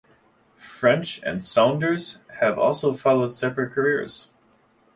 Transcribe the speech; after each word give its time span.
French 0.57 1.21
and 1.21 1.43
Saunders 1.43 2.17
have 2.39 2.57
also 2.57 2.91
followed 2.91 3.27
separate 3.27 3.71
careers. 3.71 4.31